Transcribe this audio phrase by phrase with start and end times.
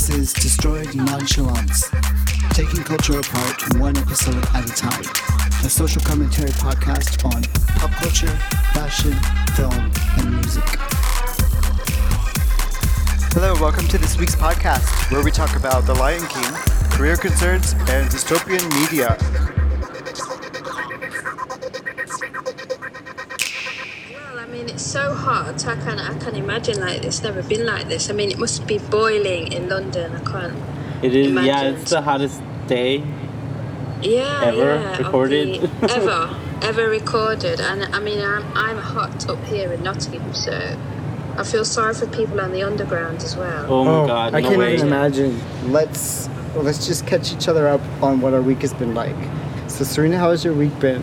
[0.00, 1.90] This is Destroyed Nonchalance,
[2.54, 5.04] taking culture apart one episode at a time.
[5.62, 7.42] A social commentary podcast on
[7.78, 8.34] pop culture,
[8.72, 9.12] fashion,
[9.56, 10.64] film, and music.
[13.34, 16.50] Hello, welcome to this week's podcast, where we talk about The Lion King,
[16.92, 19.18] career concerns, and dystopian media.
[25.52, 25.66] Hot.
[25.66, 28.10] I can I can imagine like it's never been like this.
[28.10, 30.12] I mean, it must be boiling in London.
[30.14, 30.56] I can't.
[31.04, 33.02] It is, yeah, it's the hottest day.
[34.02, 35.60] Yeah, Ever yeah, recorded?
[35.62, 37.60] the- ever, ever recorded.
[37.60, 40.78] And I mean, I'm I'm hot up here in Nottingham, so
[41.36, 43.66] I feel sorry for people on the underground as well.
[43.72, 44.74] Oh my god, I no can't way.
[44.74, 45.40] even imagine.
[45.70, 49.16] Let's let's just catch each other up on what our week has been like.
[49.68, 51.02] So, Serena, how has your week been?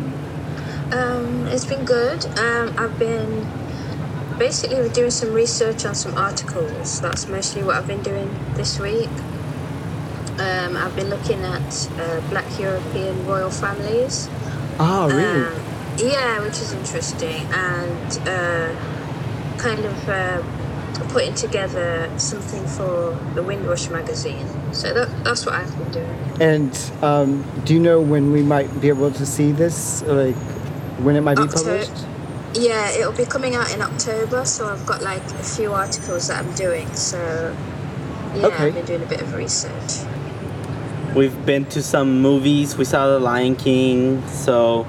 [0.92, 2.26] Um, it's been good.
[2.40, 3.46] Um, I've been
[4.38, 7.02] basically we're doing some research on some articles.
[7.02, 9.10] That's mostly what I've been doing this week.
[10.40, 14.30] Um, I've been looking at uh, Black European royal families.
[14.80, 15.48] Oh, really?
[15.48, 15.64] Um,
[15.98, 20.44] yeah, which is interesting, and uh, kind of uh,
[21.10, 24.48] putting together something for the Windrush magazine.
[24.74, 26.42] So that, that's what I've been doing.
[26.42, 30.04] And um, do you know when we might be able to see this?
[30.04, 30.36] Like,
[31.00, 32.06] when it might be published?
[32.60, 36.44] Yeah, it'll be coming out in October, so I've got like a few articles that
[36.44, 36.92] I'm doing.
[36.96, 37.56] So
[38.36, 38.68] yeah, Okay.
[38.68, 40.06] I've been doing a bit of research.
[41.16, 42.76] We've been to some movies.
[42.78, 44.88] We saw The Lion King, so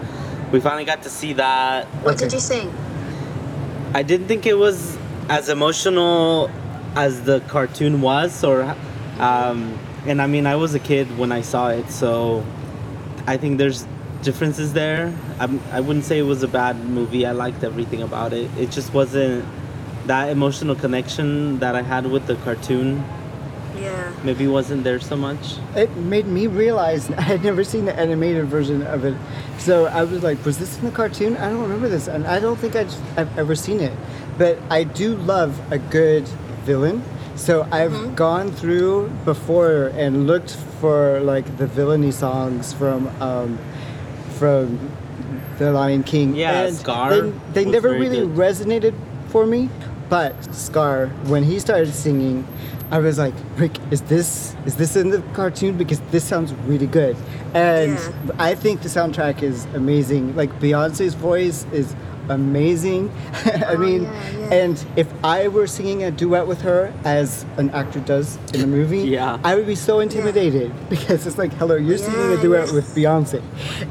[0.51, 1.87] we finally got to see that.
[2.03, 2.25] What Okay.
[2.25, 2.73] did you think?
[3.95, 4.97] I didn't think it was
[5.29, 6.51] as emotional
[6.97, 8.63] as the cartoon was, or,
[9.19, 12.45] um, and I mean, I was a kid when I saw it, so
[13.27, 13.85] I think there's
[14.23, 15.15] differences there.
[15.39, 17.27] I'm, I wouldn't say it was a bad movie.
[17.27, 18.51] I liked everything about it.
[18.59, 19.45] It just wasn't
[20.07, 23.05] that emotional connection that I had with the cartoon.
[23.77, 24.13] Yeah.
[24.25, 25.57] Maybe wasn't there so much.
[25.77, 29.17] It made me realize I had never seen the animated version of it.
[29.59, 31.37] So I was like, was this in the cartoon?
[31.37, 32.09] I don't remember this.
[32.09, 33.97] And I don't think I just, I've ever seen it.
[34.37, 36.27] But I do love a good
[36.65, 37.03] villain.
[37.37, 43.59] So I've gone through before and looked for like the villainy songs from um,
[44.38, 44.78] from
[45.59, 46.34] The Lion King.
[46.34, 48.37] Yeah, and Scar They, they never really good.
[48.37, 48.94] resonated
[49.28, 49.69] for me.
[50.09, 52.47] But Scar, when he started singing,
[52.91, 55.76] I was like, Rick, is this is this in the cartoon?
[55.76, 57.16] Because this sounds really good.
[57.54, 58.12] And Yeah.
[58.38, 60.34] I think the soundtrack is amazing.
[60.37, 61.94] Like Beyonce's voice is
[62.31, 63.10] amazing.
[63.44, 64.54] I Oh, mean, yeah, yeah.
[64.54, 68.66] and if I were singing a duet with her, as an actor does in a
[68.66, 69.38] movie, Yeah.
[69.44, 72.75] I would be so intimidated because it's like, hello, you're singing a duet yeah.
[72.75, 73.43] with Beyonce,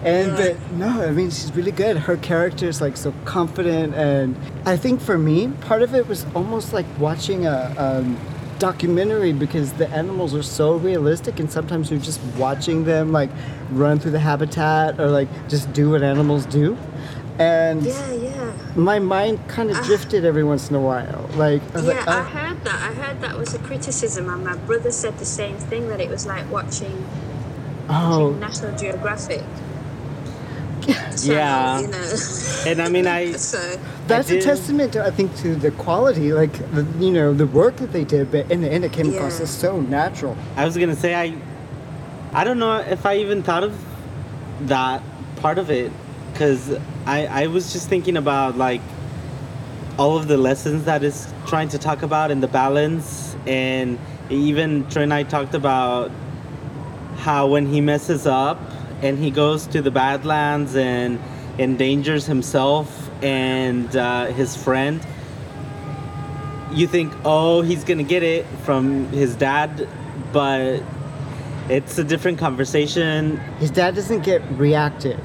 [0.03, 0.53] and Yeah.
[0.53, 1.97] but no, I mean she's really good.
[1.97, 6.25] Her character is like so confident, and I think for me, part of it was
[6.36, 7.74] almost like watching a.
[7.78, 8.18] Um,
[8.59, 13.29] documentary because the animals are so realistic and sometimes you're just watching them like
[13.72, 16.78] run through the habitat or like just do what animals do
[17.40, 18.51] and Yeah, yeah.
[18.75, 19.84] my mind kind of Ah.
[19.84, 22.75] drifted every once in a while like I Yeah, like, I oh, heard that.
[22.75, 26.09] I heard that was a criticism, and my brother said the same thing that it
[26.09, 27.06] was like watching,
[27.89, 29.44] oh watching National Geographic.
[31.16, 31.80] So, Yeah.
[31.81, 32.16] You know.
[32.68, 33.58] And I mean, I so
[34.08, 37.78] That's a testament, to, I think, to the quality, like the, you know, the work
[37.78, 38.31] that they did.
[38.31, 40.38] But in the end, it came across as so natural.
[40.56, 41.36] I was gonna say I,
[42.34, 43.78] I don't know if I even thought of
[44.68, 45.02] that
[45.38, 45.92] part of it,
[46.36, 48.81] cause I I was just thinking about like
[49.98, 53.98] all of the lessons that it's trying to talk about and the balance, and
[54.30, 56.12] even Troy and I talked about
[57.18, 58.59] how when he messes up
[59.02, 61.19] and he goes to the Badlands and
[61.59, 65.06] endangers himself and uh, his friend
[66.72, 69.88] you think, oh, he's gonna get it from his dad,
[70.31, 70.81] but
[71.69, 73.38] it's a different conversation.
[73.59, 75.19] His dad doesn't get reactive.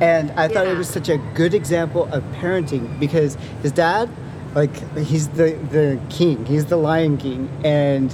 [0.00, 4.10] And I thought it was such a good example of parenting because his dad,
[4.54, 7.48] like, he's the, the king, he's the lion king.
[7.64, 8.12] And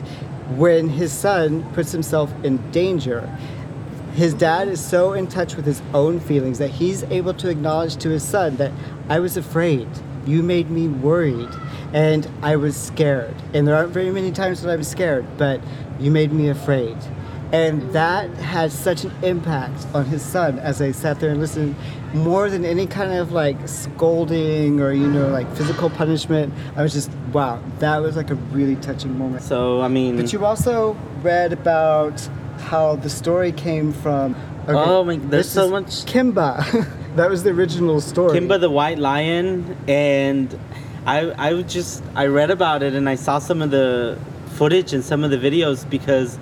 [0.56, 3.28] when his son puts himself in danger,
[4.14, 7.97] his dad is so in touch with his own feelings that he's able to acknowledge
[7.97, 8.73] to his son that
[9.09, 9.88] I was afraid.
[10.26, 11.50] You made me worried.
[11.93, 13.35] And I was scared.
[13.53, 15.61] And there aren't very many times that I was scared, but
[16.00, 16.97] you made me afraid.
[17.53, 21.76] And that had such an impact on his son as I sat there and listened
[22.14, 26.55] more than any kind of like scolding or, you know, like physical punishment.
[26.76, 29.43] I was just, wow, that was like a really touching moment.
[29.43, 32.26] So I mean, But you also read about
[32.62, 34.35] how the story came from.
[34.64, 36.87] okay, Oh my- there's so much- Kimba.
[37.17, 38.38] that was the original story.
[38.38, 40.59] Kimba the White Lion, and
[41.06, 44.17] I I would just I read about it and I saw some of the
[44.56, 46.38] footage and some of the videos because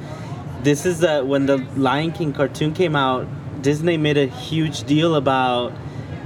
[0.62, 3.26] this is the when the Lion King cartoon came out,
[3.62, 5.72] Disney made a huge deal about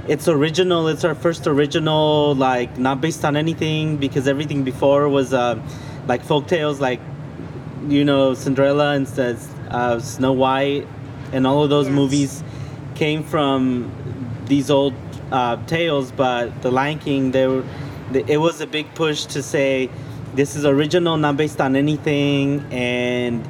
[0.07, 0.87] it's original.
[0.87, 5.59] It's our first original, like not based on anything because everything before was uh,
[6.07, 6.99] like folk tales, like
[7.87, 9.07] you know Cinderella and
[9.69, 10.87] uh, Snow White,
[11.31, 11.95] and all of those Yes.
[11.95, 12.43] movies
[12.95, 13.91] came from
[14.47, 14.93] these old
[15.31, 16.11] uh, tales.
[16.11, 17.63] But the Lion King, they were,
[18.11, 19.89] the- it was a big push to say
[20.35, 23.47] this is original, not based on anything, and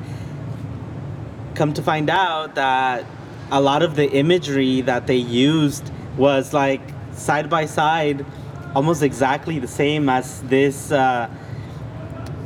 [1.56, 3.06] come to find out that
[3.52, 6.82] a lot of the imagery that they used was like
[7.14, 8.26] side by side
[8.76, 11.30] almost exactly the same as this uh,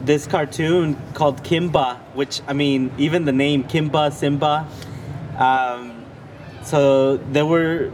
[0.06, 4.68] this cartoon called Kimba which I mean even the name Kimba Simba
[5.38, 6.06] um,
[6.64, 7.92] so there were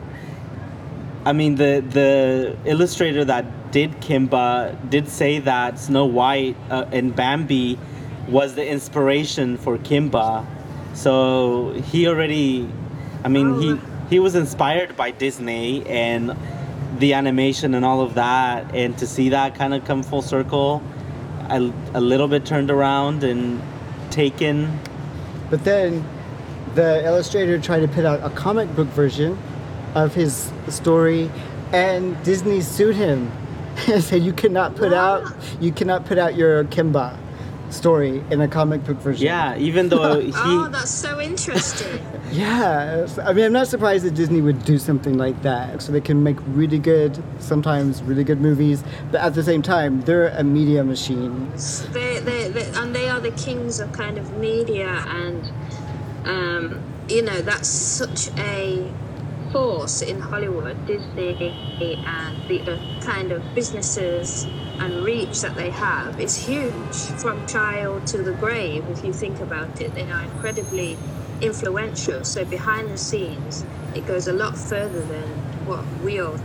[1.25, 7.15] I mean the the illustrator that did Kimba did say that Snow White uh, and
[7.15, 7.79] Bambi
[8.27, 10.45] was the inspiration for Kimba.
[10.93, 12.69] So he already
[13.23, 13.59] I mean Oh.
[13.59, 13.79] he
[14.09, 16.35] he was inspired by Disney and
[16.99, 20.81] the animation and all of that and to see that kind of come full circle
[21.49, 23.61] a, a little bit turned around and
[24.11, 24.79] taken.
[25.49, 26.07] But then
[26.75, 29.37] the illustrator tried to put out a comic book version
[29.93, 31.31] of his story,
[31.71, 33.31] and Disney sued him
[33.87, 35.23] and said you cannot put out
[35.59, 37.17] you cannot put out your Kimba
[37.69, 39.25] story in a comic book version.
[39.25, 41.99] yeah even though he oh, that's so interesting.
[42.31, 45.81] Yeah, I mean, I'm not surprised that Disney would do something like that.
[45.81, 50.01] So they can make really good, sometimes really good movies, but at the same time,
[50.01, 51.49] they're a media machine.
[51.93, 55.51] they, they, they, and they are the kings of kind of media, and
[56.25, 58.91] um, you know that's such a
[59.55, 61.55] force in Hollywood, Disney,
[62.05, 64.43] and the, kind of businesses
[64.79, 68.83] and reach that they have is huge from child to the grave.
[68.89, 70.97] If you think about it, they are incredibly
[71.39, 72.25] influential.
[72.25, 73.63] So behind the scenes,
[73.95, 75.29] it goes a lot further than
[75.65, 76.37] what we all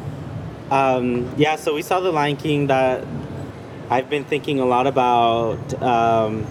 [0.70, 3.04] Um, yeah, so we saw The Lion King that
[3.90, 6.46] I've been thinking a lot about um,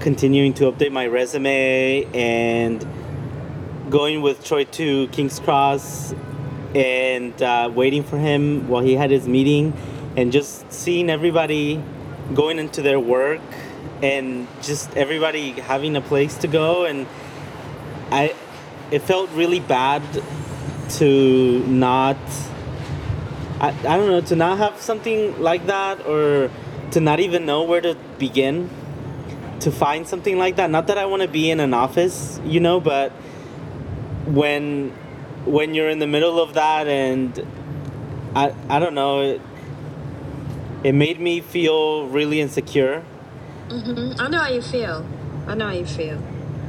[0.00, 2.93] continuing to update my resume and
[3.94, 6.16] going with Troy to King's Cross
[6.74, 9.72] and uh, waiting for him while he had his meeting
[10.16, 11.80] and just seeing everybody
[12.34, 13.40] going into their work
[14.02, 16.84] and just everybody having a place to go.
[16.84, 17.06] And
[18.10, 18.34] I
[18.90, 20.02] it felt really bad
[20.98, 22.16] to not
[23.60, 26.50] I, I don't know to not have something like that or
[26.90, 28.70] to not even know where to begin
[29.60, 30.68] to find something like that.
[30.68, 33.12] Not that I want to be in an office you know but
[34.26, 34.90] when
[35.44, 37.46] when you're in the middle of that and
[38.34, 39.40] I I don't know it,
[40.82, 43.04] it made me feel really insecure
[43.70, 45.04] hmm I know how you feel.
[45.46, 46.22] I know how you feel.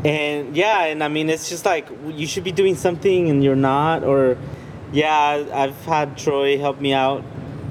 [0.03, 3.55] And yeah, and I mean, it's just like you should be doing something and you're
[3.55, 4.37] not, or
[4.91, 7.23] yeah, I've had Troy help me out.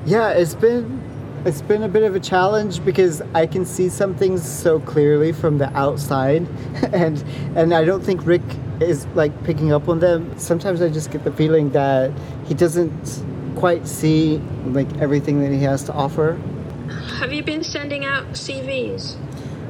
[0.04, 1.00] Yeah, it's been
[1.44, 5.32] it's been a bit of a challenge because I can see some things so clearly
[5.32, 6.46] from the outside,
[6.92, 7.22] and
[7.54, 8.42] and I don't think Rick
[8.80, 10.38] is like picking up on them.
[10.38, 12.12] Sometimes I just get the feeling that
[12.46, 13.22] he doesn't
[13.56, 16.40] quite see like everything that he has to offer.
[17.18, 19.16] Have you been sending out CVs?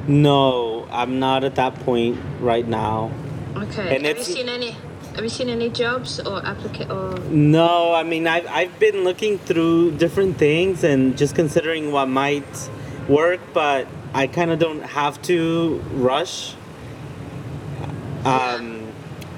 [0.07, 3.11] No, I'm not at that point right now.
[3.55, 3.95] Okay.
[3.95, 4.75] And have you seen any?
[5.15, 7.17] Have you seen any jobs or applica- or?
[7.29, 12.69] No, I mean, I've, I've been looking through different things and just considering what might
[13.07, 16.55] work, but I kind of don't have to rush.
[18.25, 18.74] Um,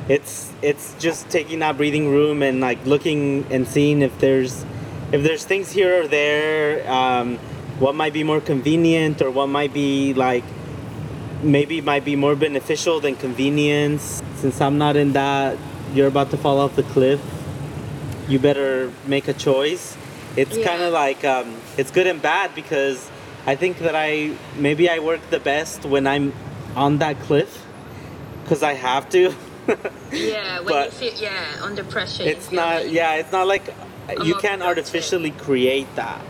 [0.10, 4.66] it's it's just taking that breathing room and like looking and seeing if there's
[5.12, 7.38] if there's things here or there, um,
[7.80, 10.44] what might be more convenient or what might be like
[11.44, 14.22] maybe might be more beneficial than convenience.
[14.36, 15.58] Since I'm not in that,
[15.94, 17.22] you're about to fall off the cliff.
[18.28, 19.96] You better make a choice.
[20.36, 20.66] It's Yeah.
[20.68, 23.10] kind of like um, it's good and bad because
[23.46, 26.34] I think that I maybe I work the best when I'm
[26.76, 27.66] on that cliff
[28.44, 29.34] because I have to.
[30.12, 32.24] Yeah, when you feel yeah under pressure.
[32.24, 32.84] it's not.
[32.84, 33.66] that- Yeah, it's not like
[34.24, 34.62] you can't productive.
[34.68, 36.22] artificially create that.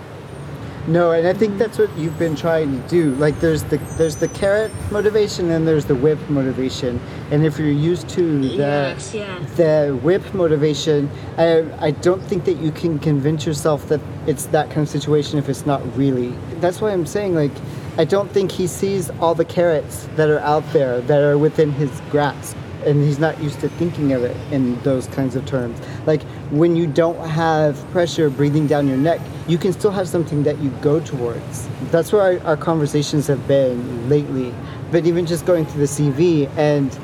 [0.88, 3.14] No, and I think that's what you've been trying to do.
[3.16, 7.00] Like there's the there's the carrot motivation and there's the whip motivation.
[7.30, 9.38] And if you're used to the Yes, yeah.
[9.58, 14.70] the whip motivation, I I don't think that you can convince yourself that it's that
[14.70, 16.34] kind of situation if it's not really.
[16.62, 17.52] That's why I'm saying like
[17.98, 21.74] I don't think he sees all the carrots that are out there that are within
[21.74, 22.56] his grasp.
[22.88, 25.78] And he's not used to thinking of it in those kinds of terms.
[26.06, 30.44] Like when you don't have pressure breathing down your neck, you can still have something
[30.44, 31.68] that you go towards.
[31.92, 34.54] That's where our, our conversations have been lately.
[34.92, 36.98] But even just going through the CV and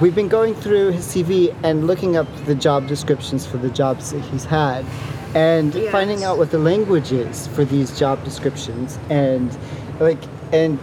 [0.00, 4.12] we've been going through his CV and looking up the job descriptions for the jobs
[4.12, 4.84] that he's had
[5.34, 5.90] and Yes.
[5.92, 9.56] finding out what the language is for these job descriptions and
[10.00, 10.18] like
[10.52, 10.78] and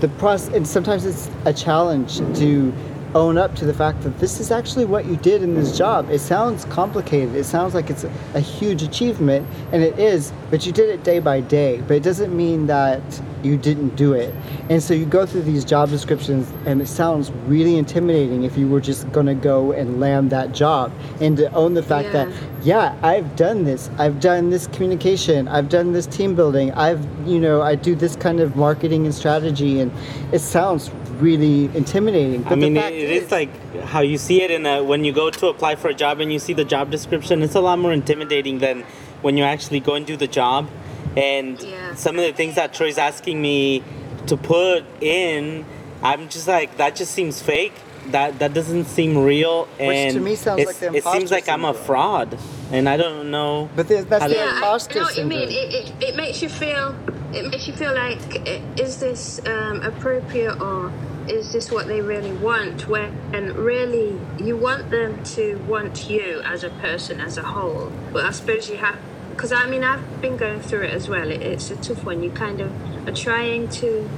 [0.00, 2.72] the process and sometimes it's a challenge to
[3.14, 6.10] own up to the fact that this is actually what you did in this job.
[6.10, 7.34] It sounds complicated.
[7.34, 11.02] It sounds like it's a, a huge achievement and it is but you did it
[11.04, 11.80] day by day.
[11.86, 13.02] But it doesn't mean that
[13.42, 14.34] you didn't do it.
[14.70, 18.68] And so you go through these job descriptions and it sounds really intimidating if you
[18.68, 22.28] were just going to go and land that job and to own the fact that
[22.62, 22.94] Yeah.
[22.94, 23.90] yeah i've done this.
[23.98, 25.48] I've done this communication.
[25.48, 26.72] I've done this team building.
[26.72, 29.90] I've you know i do this kind of marketing and strategy and
[30.32, 30.90] it sounds
[31.20, 34.50] really intimidating but I mean, the it, fact it is like how you see it
[34.50, 36.90] in a, when you go to apply for a job and you see the job
[36.90, 37.42] description.
[37.42, 38.82] It's a lot more intimidating than
[39.22, 40.68] when you actually go and do the job.
[41.16, 41.94] And Yeah.
[41.94, 43.82] some of the things that Troy's asking me
[44.26, 45.64] to put in,
[46.02, 46.96] I'm just like that.
[46.96, 47.72] Just seems fake.
[48.08, 49.66] That that doesn't seem real.
[49.78, 52.36] And to me sounds like the it seems imposter like I'm a fraud,
[52.70, 53.70] and I don't know.
[53.74, 55.48] but that's How the do- Yeah, I imposter know what you syndrome mean.
[55.48, 56.94] It, it, it makes you feel
[57.34, 58.48] it makes you feel like
[58.78, 60.92] is this um, appropriate or
[61.28, 62.86] is this what they really want?
[62.86, 67.90] When and really you want them to want you as a person as a whole.
[68.12, 68.98] But I suppose you have
[69.30, 71.30] because I mean I've been going through it as well.
[71.30, 72.22] It, it's a tough one.
[72.22, 74.08] You kind of are trying to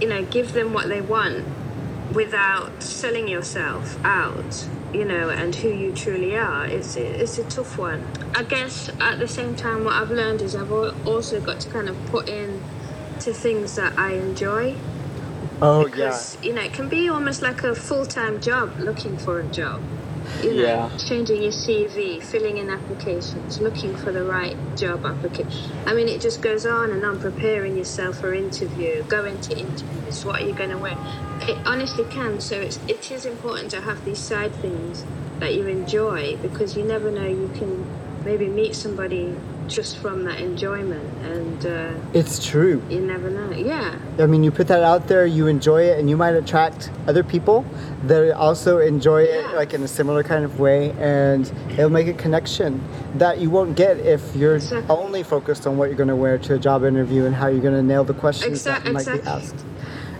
[0.00, 1.46] you know give them what they want
[2.12, 7.78] without selling yourself out you know and who you truly are it's it's a tough
[7.78, 8.04] one.
[8.34, 11.88] I guess at the same time what i've learned is i've also got to kind
[11.88, 12.62] of put in
[13.20, 14.76] to things that i enjoy.
[15.62, 15.90] Oh yeah.
[15.90, 19.80] Because you know it can be almost like a full-time job looking for a job
[20.42, 20.96] you know Yeah.
[20.96, 26.20] changing your cv filling in applications looking for the right job application i mean it
[26.20, 30.54] just goes on and on preparing yourself for interview going to interviews what are you
[30.54, 30.96] going to wear
[31.42, 35.04] it honestly can so it's it is important to have these side things
[35.38, 37.84] that you enjoy because you never know you can
[38.24, 39.34] maybe meet somebody
[39.70, 44.50] just from that enjoyment and uh, it's true you never know yeah I mean, you
[44.50, 47.64] put that out there, you enjoy it, and you might attract other people
[48.04, 52.12] that also enjoy it, like in a similar kind of way, and it'll make a
[52.12, 52.82] connection
[53.14, 54.94] that you won't get if you're Exactly.
[54.94, 57.62] only focused on what you're going to wear to a job interview and how you're
[57.62, 59.64] going to nail the questions Exact- that might be asked.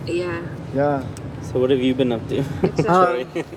[0.07, 0.41] yeah
[0.73, 1.05] Yeah.
[1.43, 2.37] So what have you been up to?
[2.63, 3.43] Exactly.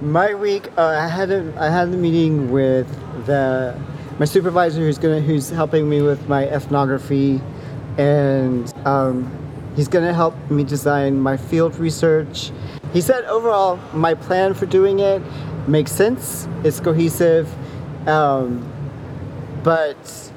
[0.00, 2.88] Um, My week, uh, I had a I had a meeting with
[3.26, 3.74] the
[4.18, 7.40] my supervisor who's gonna who's helping me with my ethnography,
[7.98, 9.30] and um,
[9.76, 12.50] he's gonna help me design my field research.
[12.92, 15.22] He said overall my plan for doing it
[15.66, 16.48] makes sense.
[16.64, 17.52] It's cohesive,
[18.08, 18.70] um,
[19.62, 20.32] but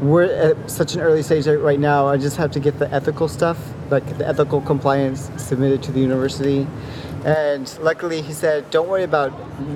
[0.00, 2.08] we're at such an early stage right now.
[2.08, 3.58] I just have to get the ethical stuff,
[3.90, 6.66] like the ethical compliance, submitted to the university.
[7.24, 9.32] And luckily, he said, "Don't worry about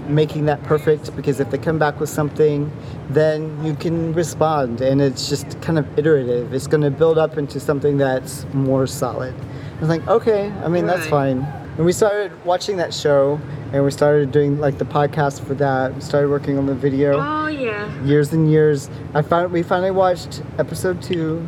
[0.09, 2.71] making that perfect because if they come back with something,
[3.09, 6.53] then you can respond, and it's just kind of iterative.
[6.53, 9.33] It's going to build up into something that's more solid."
[9.77, 13.39] I was like, "Okay, I mean that's fine." And we started watching that show,
[13.73, 15.95] and we started doing like the podcast for that.
[15.95, 18.89] We started working on the video oh yeah years and years.
[19.15, 21.47] I found we finally watched episode two,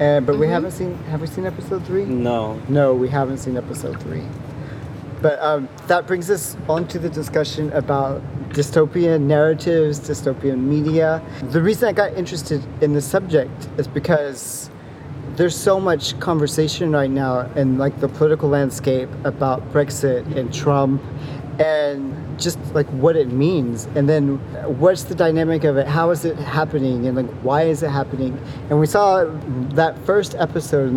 [0.00, 0.50] uh, but we Mhm.
[0.50, 0.98] haven't seen.
[1.10, 2.04] Have we seen episode three?
[2.04, 2.58] no.
[2.68, 4.24] No, we haven't seen episode three.
[5.20, 11.22] But um, that brings us on to the discussion about dystopian narratives, dystopian media.
[11.50, 14.70] The reason I got interested in the subject is because
[15.36, 21.02] there's so much conversation right now in like the political landscape about Brexit and Trump
[21.58, 24.36] and just like what it means and then
[24.78, 28.38] what's the dynamic of it how is it happening and like why is it happening
[28.70, 29.24] and we saw
[29.74, 30.88] that first episode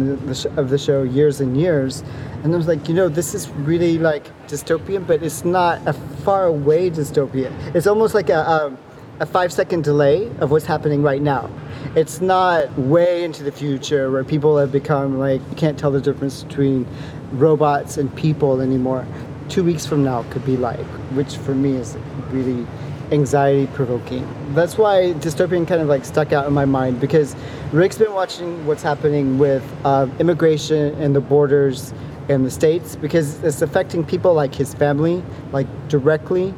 [0.57, 2.03] of the show years and years
[2.43, 5.93] and I was like you know this is really like dystopian but it's not a
[5.93, 8.77] far away dystopia it's almost like a, a
[9.21, 11.47] a five second delay of what's happening right now.
[11.95, 16.01] It's not way into the future where people have become like, you can't tell the
[16.01, 16.87] difference between
[17.33, 19.05] robots and people anymore.
[19.51, 20.79] Two weeks from now could be like,
[21.13, 21.97] which for me is
[22.29, 22.65] really
[23.11, 24.25] anxiety provoking.
[24.53, 27.35] That's why dystopian kind of like stuck out in my mind because
[27.73, 31.93] Rick's been watching what's happening with uh, immigration and the borders
[32.29, 36.53] in the states because it's affecting people like his family like directly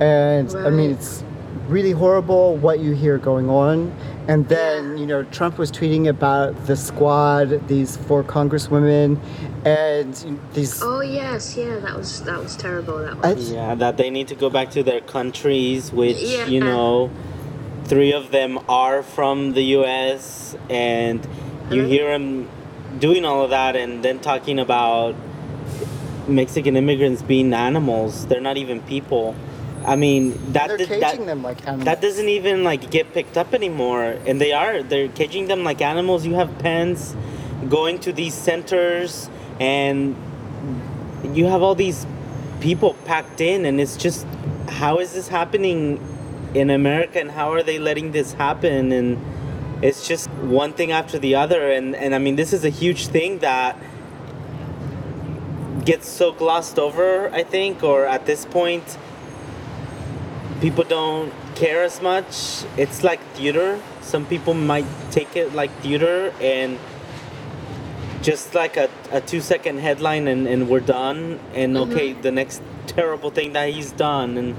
[0.00, 1.22] and i mean it's
[1.68, 3.92] really horrible what you hear going on
[4.26, 9.18] And then, you know, Trump was tweeting about the squad, these four congresswomen,
[9.66, 10.82] and these.
[10.82, 12.98] Oh yes, yeah, that was that was terrible.
[13.00, 13.52] That was.
[13.52, 16.46] Yeah, that they need to go back to their countries, which, Yeah.
[16.46, 17.10] you know,
[17.84, 21.20] three of them are from the US, and
[21.70, 21.88] you Mhm.
[21.88, 22.48] hear them
[22.98, 25.14] doing all of that and then talking about
[26.26, 28.24] Mexican immigrants being animals.
[28.24, 29.34] They're not even people.
[29.86, 31.84] I mean, that they're caging that, them like animals.
[31.84, 35.82] that doesn't even like get picked up anymore and they are they're caging them like
[35.82, 37.14] animals you have pens
[37.68, 39.28] going to these centers
[39.60, 40.16] and
[41.34, 42.06] you have all these
[42.60, 44.26] people packed in and it's just
[44.68, 46.00] how is this happening
[46.54, 49.18] in america and how are they letting this happen and
[49.82, 53.08] it's just one thing after the other and and i mean this is a huge
[53.08, 53.76] thing that
[55.84, 58.96] gets so glossed over i think or at this point
[60.60, 62.64] people don't care as much.
[62.76, 63.80] It's like theater.
[64.00, 66.78] Some people might take it like theater and
[68.22, 71.38] just like a, a two second headline and, and we're done.
[71.54, 71.92] And mm-hmm.
[71.92, 74.36] okay, the next terrible thing that he's done.
[74.38, 74.56] And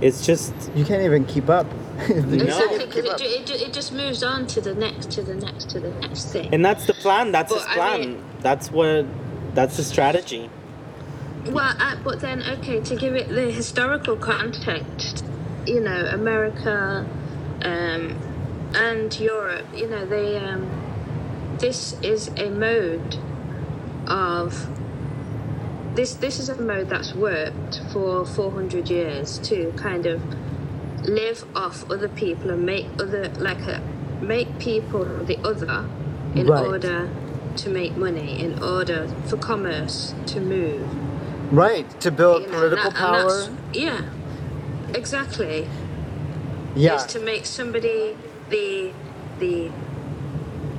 [0.00, 1.66] it's just, you can't even keep up.
[2.08, 5.22] You Exactly, even 'cause keep it, it, it just moves on to the next, to
[5.22, 6.48] the next, to the next thing.
[6.52, 7.30] and that's the plan.
[7.32, 8.00] That's But his I plan.
[8.00, 9.06] mean- that's what,
[9.54, 10.50] that's the strategy.
[11.46, 15.24] Well, uh, but then, okay, to give it the historical context,
[15.66, 17.04] you know, America
[17.62, 18.16] um,
[18.74, 20.70] and Europe, you know, they um,
[21.58, 23.16] this is a mode
[24.06, 24.68] of
[25.96, 26.14] this.
[26.14, 30.22] This is a mode that's worked for four hundred years to kind of
[31.04, 33.80] live off other people and make other like a
[34.20, 35.84] make people the other
[36.36, 36.64] in Right.
[36.66, 37.10] order
[37.56, 40.88] to make money, in order for commerce to move.
[41.52, 43.28] Right, to build You know, political that- power.
[43.28, 44.00] that's- Yeah,
[44.94, 45.68] exactly.
[46.74, 46.96] Yeah.
[46.96, 48.16] Is to make somebody
[48.48, 48.90] the
[49.38, 49.70] the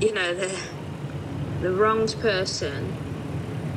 [0.02, 0.52] you know the
[1.62, 2.94] the wronged person,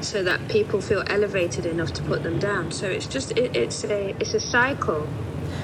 [0.01, 2.73] so that people feel elevated enough to put them down.
[2.73, 5.03] So it's just it, it's a it's a cycle,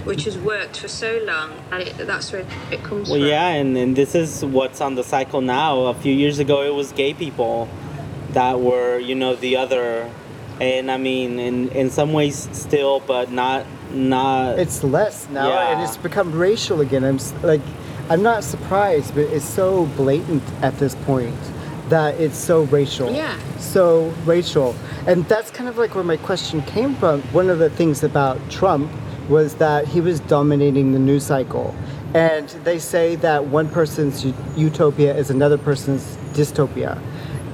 [0.05, 3.29] which has worked for so long, and it, that's where it comes Well, from.
[3.29, 5.87] yeah, and, and this is what's on the cycle now.
[5.87, 7.69] A few years ago, it was gay people
[8.33, 10.11] that were, you know, the other.
[10.63, 14.59] And I mean, in, in some ways still, but not not.
[14.59, 17.61] it's less now and it's become racial again i'm like
[18.09, 21.37] i'm not surprised but it's so blatant at this point
[21.91, 23.39] that it's so racial Yeah.
[23.59, 24.75] so racial
[25.07, 28.39] and that's kind of like where my question came from one of the things about
[28.51, 28.91] trump
[29.29, 31.75] was that he was dominating the news cycle
[32.15, 34.25] and they say that one person's
[34.57, 36.99] utopia is another person's dystopia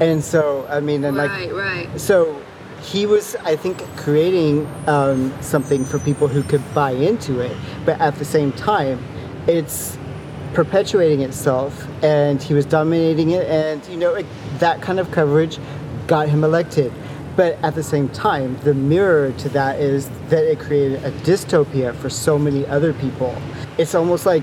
[0.01, 2.01] and so i mean and like right, right.
[2.01, 2.41] so
[2.83, 8.01] he was, I think, creating um, something for people who could buy into it, but
[8.01, 9.03] at the same time,
[9.47, 9.99] it's
[10.55, 14.27] perpetuating itself, and he was dominating it, and you know it,
[14.59, 15.59] that kind of coverage
[16.07, 16.93] got him elected.
[17.37, 21.95] But at the same time, the mirror to that is that it created a dystopia
[21.95, 23.41] for so many other people.
[23.77, 24.43] It's almost like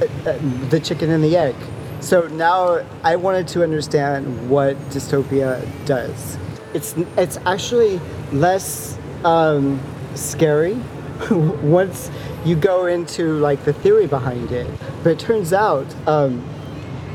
[0.00, 1.54] uh, uh, the chicken and the egg.
[2.00, 6.36] So now I wanted to understand what dystopia does.
[6.74, 8.00] It's it's actually
[8.32, 9.80] less um,
[10.14, 10.74] scary
[11.30, 12.10] once
[12.44, 14.66] you go into like the theory behind it.
[15.02, 16.42] But it turns out um,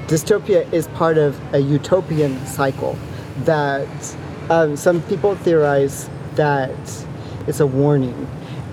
[0.08, 2.98] dystopia is part of a utopian cycle
[3.40, 4.16] that
[4.50, 6.72] um, some people theorize that
[7.48, 8.28] it's a warning.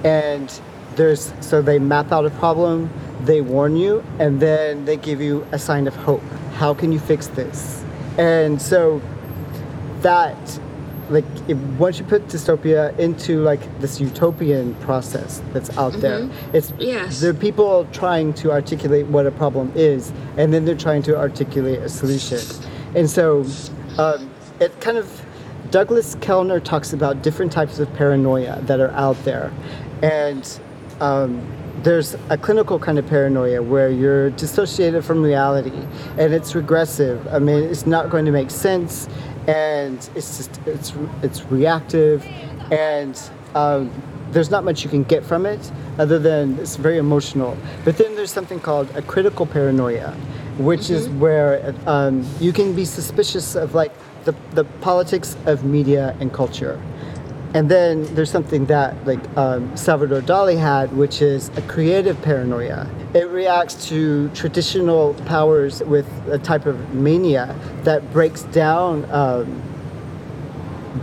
[0.05, 0.53] And
[0.97, 2.91] there's so they map out a problem
[3.25, 6.23] they warn you and then they give you a sign of hope.
[6.55, 7.85] How can you fix this?
[8.19, 9.01] And so
[10.01, 10.37] that
[11.11, 16.73] like if, once you put dystopia into like this utopian process that's out there it's
[16.79, 17.21] Yes.
[17.21, 21.17] there are people trying to articulate what a problem is and then they're trying to
[21.17, 22.41] articulate a solution.
[22.95, 23.45] And so
[23.99, 25.25] um, it kind of
[25.71, 29.53] douglas kellner talks about different types of paranoia that are out there.
[30.03, 30.61] And
[31.01, 31.47] um,
[31.83, 35.77] there's a clinical kind of paranoia where you're dissociated from reality
[36.19, 37.27] and it's regressive.
[37.29, 39.09] I mean it's not going to make sense
[39.47, 42.25] and it's just it's it's reactive
[42.71, 43.21] and
[43.55, 43.91] um,
[44.31, 47.57] there's not much you can get from it other than it's very emotional.
[47.85, 50.17] But then there's something called a critical paranoia
[50.59, 53.93] which is where um, you can be suspicious of like
[54.25, 56.81] the, the politics of media and culture
[57.55, 62.91] and then there's something that like um, Salvador Dali had, which is a creative paranoia.
[63.15, 69.63] It reacts to traditional powers with a type of mania that breaks down um,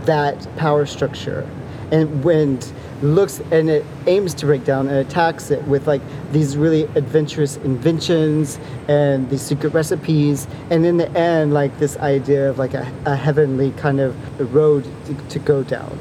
[0.04, 1.48] that power structure.
[1.90, 2.60] And when
[3.00, 7.56] looks and it aims to break down and attacks it with like these really adventurous
[7.58, 12.90] inventions and these secret recipes and in the end like this idea of like a,
[13.04, 14.14] a heavenly kind of
[14.54, 15.98] road to, to go down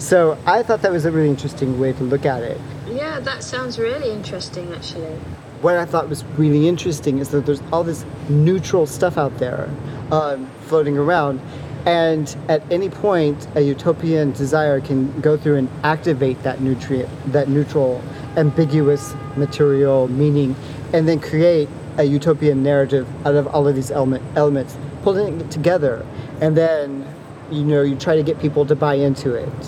[0.00, 2.58] so i thought that was a really interesting way to look at it
[2.90, 5.14] Yeah, that sounds really interesting, actually.
[5.62, 9.68] what I thought was really interesting is that there's all this neutral stuff out there
[10.10, 11.38] um, floating around,
[11.86, 17.48] and at any point, a utopian desire can go through and activate that nutrient, that
[17.48, 18.02] neutral,
[18.36, 20.56] ambiguous material meaning,
[20.92, 25.50] and then create a utopian narrative out of all of these element, elements, pulling it
[25.50, 26.04] together,
[26.40, 27.06] and then
[27.52, 29.58] you know you try to get people to buy into it.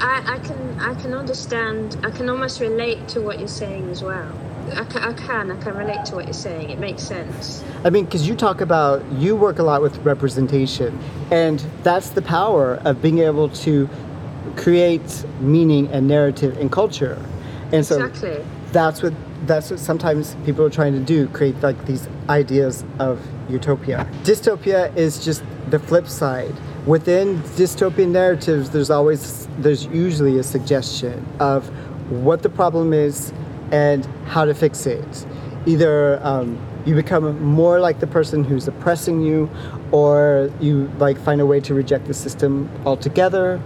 [0.00, 1.96] I, I can I can understand.
[2.02, 4.32] I can almost relate to what you're saying as well.
[4.72, 6.70] I can, I can I can relate to what you're saying.
[6.70, 7.62] It makes sense.
[7.84, 10.98] I mean, because you talk about, you work a lot with representation,
[11.30, 13.88] and that's the power of being able to
[14.56, 17.18] create meaning and narrative and culture.
[17.72, 18.44] And so Exactly.
[18.72, 19.12] that's what
[19.46, 24.08] that's what sometimes people are trying to do, create like these ideas of utopia.
[24.22, 26.54] Dystopia is just the flip side.
[26.86, 31.66] Within dystopian narratives, there's always there's usually a suggestion of
[32.10, 33.32] what the problem is
[33.72, 35.26] and how to fix it.
[35.66, 39.48] Either um, you become more like the person who's oppressing you,
[39.92, 43.60] or you like find a way to reject the system altogether,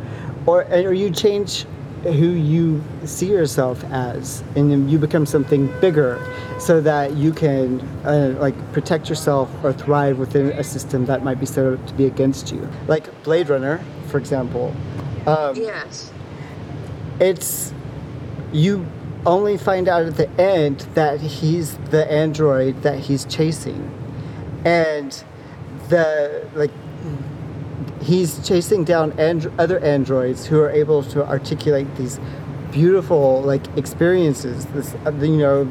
[0.46, 1.66] or or you change
[2.02, 6.20] who you see yourself as and then you become something bigger
[6.58, 11.40] so that you can uh, like protect yourself or thrive within a system that might
[11.40, 12.68] be set up to be against you.
[12.86, 14.74] Like blade runner for example.
[15.26, 16.12] Um, Yes.
[17.20, 17.72] it's
[18.52, 18.86] you
[19.26, 23.90] only find out at the end that he's the android that he's chasing.
[24.64, 25.12] And
[25.88, 26.70] the like
[28.08, 29.12] he's chasing down
[29.58, 32.18] other androids who are able to articulate these
[32.72, 34.64] beautiful like experiences.
[34.66, 35.64] This uh, you know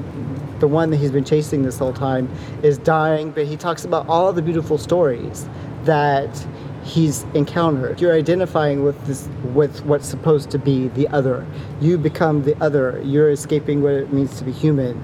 [0.59, 2.29] the one that he's been chasing this whole time
[2.63, 5.47] is dying but he talks about all the beautiful stories
[5.83, 6.47] that
[6.83, 7.99] he's encountered.
[7.99, 11.45] You're identifying with this with what's supposed to be the other.
[11.81, 13.01] You become the other.
[13.03, 14.95] You're escaping what it means to be human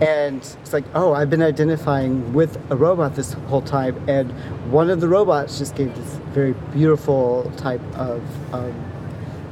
[0.00, 4.30] and it's like oh i've been identifying with a robot this whole time and
[4.70, 8.22] one of the robots just gave this very beautiful type of
[8.54, 8.74] um,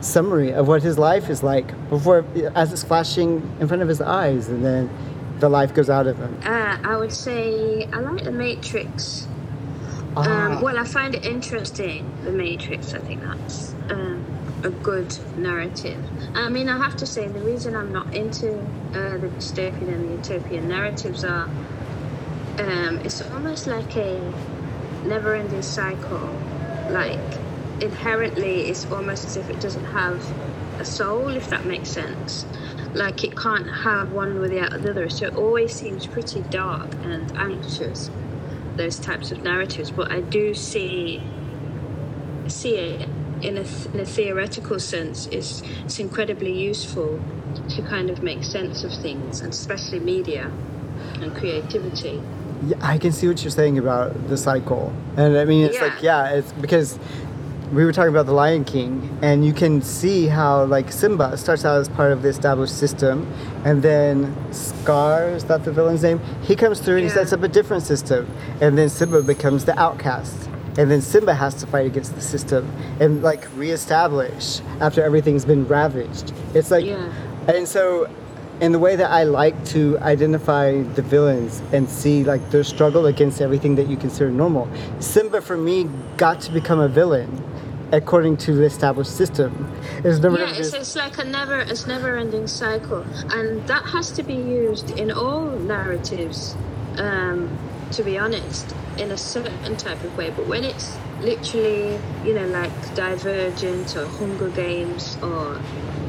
[0.01, 4.03] summary of what his life is like before as it's flashing in front of his
[4.03, 4.91] eyes and then
[5.41, 9.27] the life goes out of him Uh, I would say I like the Matrix.
[10.17, 10.47] Ah.
[10.57, 12.09] Um, well, I find it interesting.
[12.23, 12.95] The Matrix.
[12.95, 14.24] I think that's um,
[14.65, 16.03] a good narrative.
[16.35, 18.59] I mean, I have to say the reason I'm not into
[18.95, 21.49] uh, the dystopian and the utopian narratives are
[22.59, 24.19] um, it's almost like a
[25.05, 26.35] never-ending cycle.
[26.89, 27.21] Like
[27.81, 30.23] inherently, it's almost as if it doesn't have
[30.81, 32.47] a soul, if that makes sense.
[32.95, 35.11] Like it can't have one without the other.
[35.11, 38.11] So it always seems pretty dark and anxious.
[38.77, 41.23] Those types of narratives, but I do see
[42.47, 43.09] see it
[43.45, 45.27] in a, in a theoretical sense.
[45.27, 47.21] It's it's incredibly useful
[47.77, 50.51] to kind of make sense of things, and especially media
[51.21, 52.21] and creativity.
[52.67, 54.93] Yeah, I can see what you're saying about the cycle.
[55.17, 56.99] And I mean, it's like, yeah, it's because
[57.73, 61.65] we were talking about the Lion King, and you can see how, like, Simba starts
[61.65, 63.31] out as part of the established system,
[63.65, 66.21] and then Scar, is that the villain's name?
[66.43, 68.31] He comes through and he sets up a different system,
[68.61, 70.49] and then Simba becomes the outcast.
[70.77, 75.67] And then Simba has to fight against the system and, like, reestablish after everything's been
[75.69, 76.33] ravaged.
[76.55, 77.09] It's like, Yeah.
[77.49, 78.09] and so
[78.61, 83.07] in the way that I like to identify the villains and see like their struggle
[83.07, 84.69] against everything that you consider normal.
[85.01, 87.43] Simba for me got to become a villain
[87.93, 89.73] according to the established system.
[90.05, 94.11] It's never Yeah, it's, it's like a never it's never ending cycle, and that has
[94.13, 96.55] to be used in all narratives.
[96.97, 97.59] Um,
[97.93, 102.47] to be honest, in a certain type of way, but when it's literally, you know,
[102.47, 105.61] like Divergent or Hunger Games or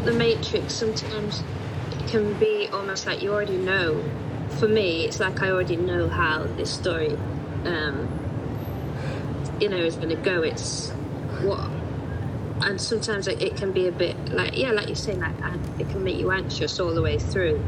[0.04, 1.44] The Matrix, sometimes
[1.92, 4.04] it can be almost like you already know.
[4.60, 7.18] For me, it's like I already know how this story,
[7.66, 8.08] um,
[9.60, 10.44] you know, is going to go.
[10.44, 10.92] It's
[11.42, 11.70] what
[12.62, 15.36] and sometimes it, it can be a bit like yeah like you're saying like
[15.78, 17.62] it can make you anxious all the way through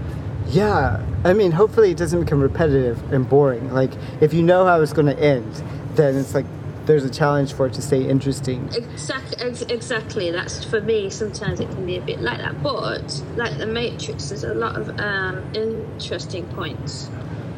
[0.49, 1.05] yeah.
[1.23, 3.73] I mean, hopefully it doesn't become repetitive and boring.
[3.73, 5.51] Like if you know how it's going to end,
[5.95, 6.45] then it's like
[6.85, 8.69] there's a challenge for it to stay interesting.
[8.73, 13.21] exactly ex- exactly that's for me sometimes it can be a bit like that but
[13.35, 17.09] like the matrix there's a lot of um, interesting points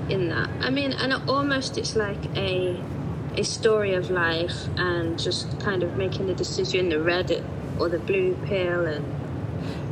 [0.10, 2.82] in that i mean and it, almost it's like a
[3.38, 7.43] a story of life and just kind of making the decision the red
[7.80, 9.06] or the blue pill and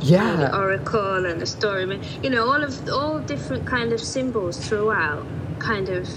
[0.00, 0.36] Yeah.
[0.36, 2.00] the oracle and the story.
[2.22, 5.26] You know, all of all different kind of symbols throughout
[5.58, 6.08] kind of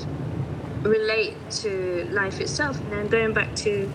[0.86, 2.80] relate to life itself.
[2.80, 3.92] And then going back to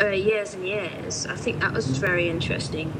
[0.00, 2.92] uh, years and years, I think that was very interesting.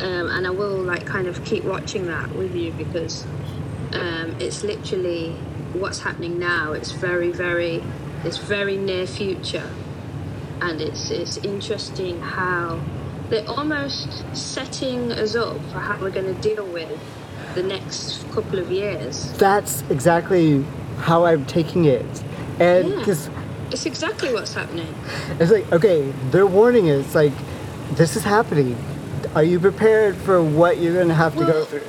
[0.00, 3.24] Um, and I will like kind of keep watching that with you because
[3.92, 5.32] um, it's literally
[5.72, 6.72] what's happening now.
[6.72, 7.82] It's very, very,
[8.24, 9.68] it's very near future,
[10.60, 12.80] and it's it's interesting how
[13.30, 16.88] they're almost setting us up for how we're going to deal with
[17.54, 19.32] the next couple of years.
[19.38, 20.64] That's exactly
[20.98, 22.06] how I'm taking it.
[22.58, 22.98] And Yeah.
[22.98, 23.30] because
[23.70, 24.92] It's exactly what's happening.
[25.38, 27.32] it's like, okay, they're warning us, like,
[27.92, 28.76] this is happening.
[29.34, 31.82] Are you prepared for what you're going to have to go through?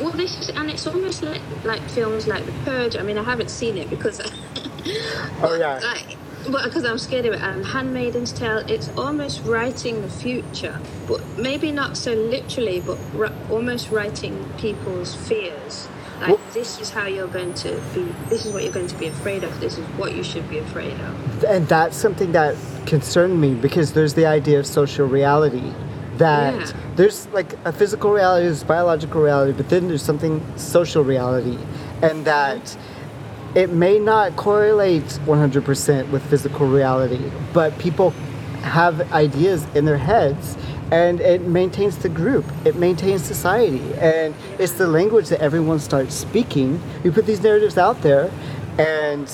[0.00, 2.96] Well, this is, and it's almost like like films like The Purge.
[2.96, 4.20] I mean, I haven't seen it because,
[5.42, 5.78] Oh, yeah.
[5.82, 7.40] like, because I'm scared of it.
[7.40, 13.30] And Handmaiden's Tale, it's almost writing the future, but maybe not so literally, but ri-
[13.50, 15.88] almost writing people's fears.
[16.20, 18.06] Like, Well- this is how you're going to be.
[18.28, 19.58] This is what you're going to be afraid of.
[19.60, 21.44] This is what you should be afraid of.
[21.44, 25.72] And that's something that concerned me because there's the idea of social reality.
[26.18, 26.72] That Yeah.
[26.96, 31.56] there's like a physical reality, there's biological reality, but then there's something social reality.
[32.02, 32.99] And that mm-hmm.
[33.54, 38.10] It may not correlate 100% with physical reality, but people
[38.62, 40.56] have ideas in their heads
[40.92, 46.14] and it maintains the group, it maintains society, and it's the language that everyone starts
[46.14, 46.80] speaking.
[47.04, 48.30] We put these narratives out there,
[48.76, 49.32] and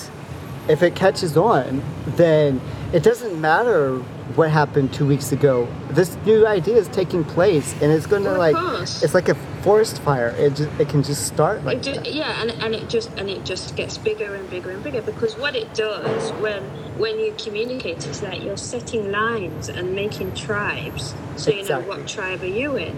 [0.69, 2.61] if it catches on, then
[2.93, 3.99] it doesn't matter
[4.35, 5.67] what happened two weeks ago.
[5.91, 8.57] This new idea is taking place, and it's going to like
[9.03, 10.29] it's like a forest fire.
[10.39, 12.15] It just, it can just start like It ju- that.
[12.15, 15.37] yeah, and, and it just and it just gets bigger and bigger and bigger because
[15.37, 16.63] what it does when
[17.03, 22.07] when you communicate, it's like you're setting lines and making tribes, so you know what
[22.07, 22.97] tribe are you in.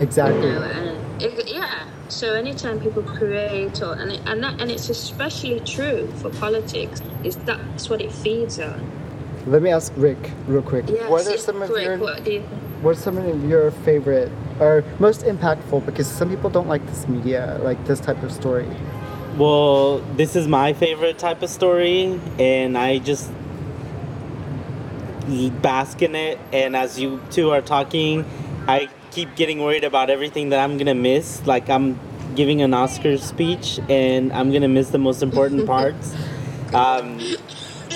[0.00, 0.46] exactly.
[0.46, 1.88] You know, and it, yeah.
[2.08, 7.00] So anytime people create or and it, and that and it's especially true for politics
[7.24, 8.80] is that's what it feeds on.
[9.46, 10.84] Let me ask Rick real quick.
[10.88, 12.44] Yes, what are some of quick, your what do you,
[12.82, 15.86] What's some of your favorite or most impactful?
[15.86, 18.68] Because some people don't like this media, like this type of story.
[19.36, 23.30] Well, this is my favorite type of story, and I just
[25.62, 26.40] bask in it.
[26.52, 28.24] And as you two are talking,
[28.66, 31.46] I keep getting worried about everything that I'm gonna miss.
[31.46, 32.00] Like I'm
[32.34, 36.16] giving an Oscar speech, and I'm gonna miss the most important parts.
[36.74, 37.20] Um,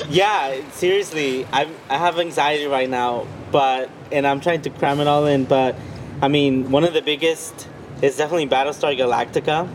[0.09, 5.07] yeah, seriously, I'm, I have anxiety right now, but and I'm trying to cram it
[5.07, 5.45] all in.
[5.45, 5.77] But
[6.23, 7.69] I mean, one of the biggest
[8.03, 9.69] is definitely Battlestar Galactica.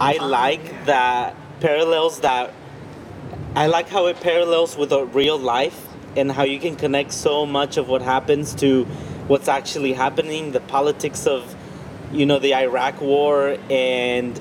[0.00, 0.26] I uh-huh.
[0.26, 2.52] like that parallels that.
[3.54, 7.46] I like how it parallels with a real life and how you can connect so
[7.46, 8.84] much of what happens to
[9.26, 11.56] what's actually happening, the politics of,
[12.12, 14.40] you know, the Iraq War and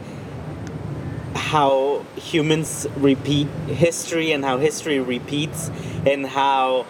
[1.36, 5.70] how humans repeat history and how history repeats
[6.06, 6.86] and how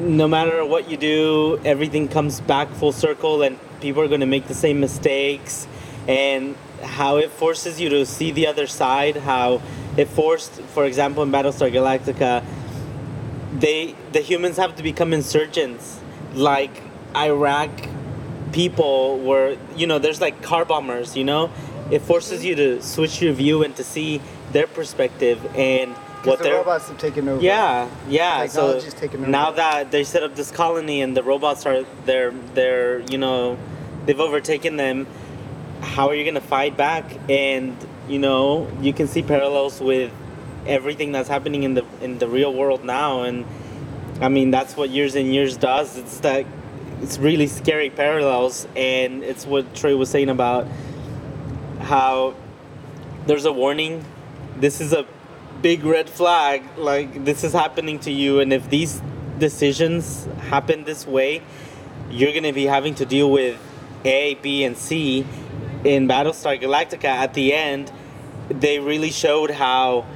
[0.00, 4.26] no matter what you do, everything comes back full circle and people are going to
[4.26, 5.66] make the same mistakes.
[6.08, 9.60] And how it forces you to see the other side, how
[9.96, 12.44] it forced, for example, in Battlestar Galactica,
[13.52, 16.00] they the humans have to become insurgents.
[16.34, 16.82] Like
[17.14, 17.70] Iraq
[18.52, 21.50] people were you know there's like car bombers you know?
[21.90, 22.48] It forces mm-hmm.
[22.48, 24.20] you to switch your view and to see
[24.52, 27.42] their perspective and what the they're robots have taken over.
[27.42, 28.46] yeah, yeah.
[28.46, 29.30] So taken over.
[29.30, 33.58] now that they set up this colony and the robots are they're they're you know
[34.06, 35.06] they've overtaken them,
[35.80, 37.04] how are you gonna fight back?
[37.28, 37.76] And
[38.08, 40.12] you know you can see parallels with
[40.66, 43.44] everything that's happening in the in the real world now, and
[44.20, 45.96] I mean that's what years and years does.
[45.96, 46.46] It's that
[47.02, 50.66] it's really scary parallels, and it's what Trey was saying about
[51.80, 52.34] how
[53.26, 54.04] there's a warning.
[54.56, 55.06] This is a
[55.62, 56.62] big red flag.
[56.76, 59.02] Like this is happening to you, and if these
[59.38, 61.42] decisions happen this way,
[62.10, 63.58] you're gonna be having to deal with
[64.04, 65.26] A, B, and C.
[65.84, 67.90] In Battlestar Galactica, at the end,
[68.48, 70.06] they really showed how.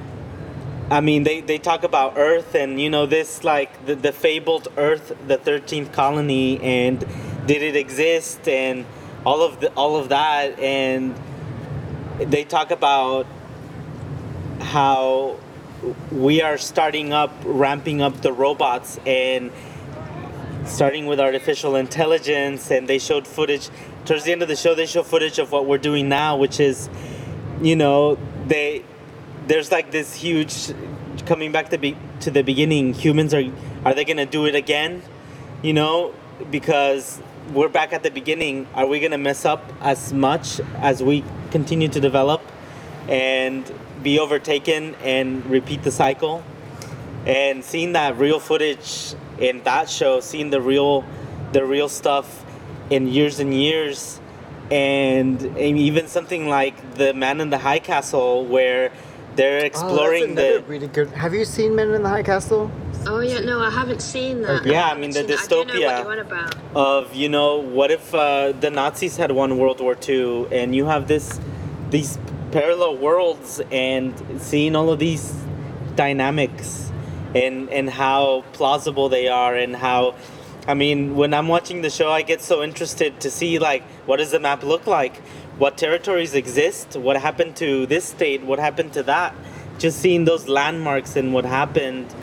[0.87, 4.67] I mean, they, they talk about Earth and you know this like the, the fabled
[4.77, 6.99] Earth, the thirteenth colony, and
[7.47, 8.85] did it exist and
[9.25, 11.15] all of the all of that and
[12.19, 13.25] they talk about
[14.65, 15.37] how
[16.11, 19.51] we are starting up ramping up the robots and
[20.65, 23.69] starting with artificial intelligence and they showed footage
[24.05, 26.59] towards the end of the show they show footage of what we're doing now which
[26.59, 26.89] is
[27.61, 28.83] you know they
[29.47, 30.73] there's like this huge
[31.25, 33.43] coming back to be to the beginning humans are
[33.85, 35.03] are they to do it again
[35.61, 36.13] you know
[36.49, 37.21] because
[37.53, 38.67] we're back at the beginning.
[38.73, 42.41] Are we gonna mess up as much as we continue to develop
[43.07, 43.71] and
[44.05, 46.43] be overtaken and repeat the cycle?
[47.25, 51.03] And seeing that real footage in that show, seeing the real,
[51.51, 52.45] the real stuff
[52.89, 54.21] in years and years,
[54.71, 58.91] and, and even something like the Man in the High Castle, where
[59.35, 61.09] they're Oh, exploring that's another the really good.
[61.09, 62.71] Have you seen Men in the High Castle?
[63.07, 64.61] Oh yeah, no, I haven't seen that.
[64.61, 64.71] Okay.
[64.71, 65.39] Yeah, I mean, the seen that.
[65.39, 66.03] I do know what dystopia.
[66.03, 66.55] you're on about.
[66.75, 70.85] of you know what if uh, the Nazis had won World War II and you
[70.85, 71.39] have this
[71.89, 72.17] these
[72.51, 75.33] parallel worlds and seeing all of these
[75.95, 76.91] dynamics
[77.33, 80.15] and and how plausible they are and how
[80.67, 84.17] I mean when I'm watching the show I get so interested to see like what
[84.17, 85.17] does the map look like?
[85.57, 86.95] What territories exist?
[86.95, 88.43] What happened to this state?
[88.43, 89.33] What happened to that?
[89.77, 92.13] Just seeing those landmarks and what happened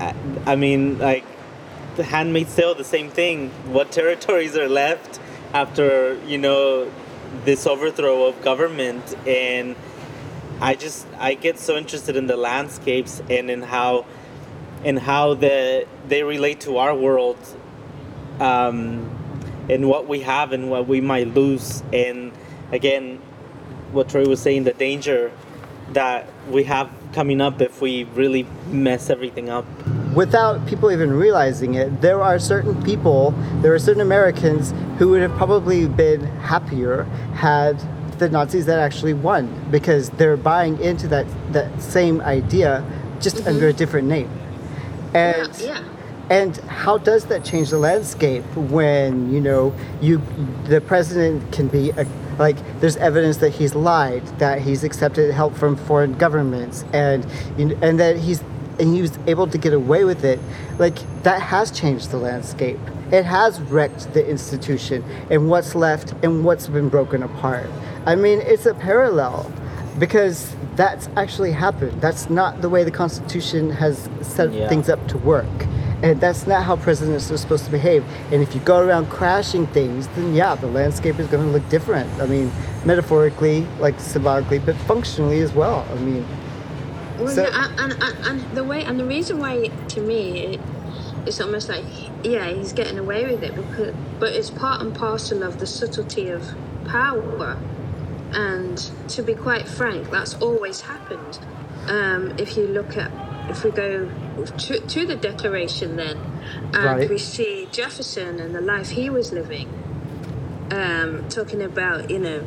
[0.00, 0.14] I,
[0.46, 1.24] I mean like
[1.96, 3.50] the Handmaid's Tale, the same thing.
[3.72, 5.20] What territories are left
[5.52, 6.90] after you know
[7.44, 9.16] this overthrow of government?
[9.26, 9.76] And
[10.60, 14.06] I just I get so interested in the landscapes and in how
[14.84, 17.38] and how the they relate to our world,
[18.40, 19.10] um,
[19.68, 21.82] and what we have and what we might lose.
[21.92, 22.32] And
[22.72, 23.18] again,
[23.92, 25.32] what Troy was saying, the danger
[25.92, 29.64] that we have coming up if we really mess everything up.
[30.14, 35.22] Without people even realizing it, there are certain people, there are certain Americans who would
[35.22, 37.78] have probably been happier had
[38.18, 42.84] the Nazis that actually won because they're buying into that that same idea
[43.20, 44.30] just under a different name.
[45.14, 45.66] And Mm-hmm.
[45.66, 45.84] yeah.
[46.30, 50.20] and how does that change the landscape when you know you
[50.64, 52.06] the president can be a,
[52.38, 57.66] like there's evidence that he's lied, that he's accepted help from foreign governments, and you
[57.66, 58.42] know, and that he's
[58.78, 60.38] and he was able to get away with it.
[60.78, 62.78] Like that has changed the landscape.
[63.10, 67.68] It has wrecked the institution and what's left and what's been broken apart.
[68.06, 69.50] I mean, it's a parallel
[69.98, 72.00] because that's actually happened.
[72.00, 74.68] That's not the way the Constitution has set Yeah.
[74.68, 75.46] things up to work.
[76.00, 78.04] And that's not how presidents are supposed to behave.
[78.30, 81.68] And if you go around crashing things, then yeah, the landscape is going to look
[81.68, 82.08] different.
[82.20, 82.52] I mean,
[82.84, 85.84] metaphorically, like symbolically, but functionally as well.
[85.90, 86.24] I mean,
[87.18, 90.60] Well, So- yeah, and, and, and the way and the reason why to me it,
[91.26, 91.84] it's almost like
[92.22, 96.28] yeah he's getting away with it because but it's part and parcel of the subtlety
[96.28, 96.42] of
[96.86, 97.56] power
[98.32, 98.78] and
[99.08, 101.38] to be quite frank that's always happened
[101.88, 103.10] um, if you look at
[103.50, 104.08] if we go
[104.58, 106.16] to, to the declaration then
[106.74, 107.08] and Right.
[107.10, 109.68] we see jefferson and the life he was living
[110.70, 112.42] um, talking about you know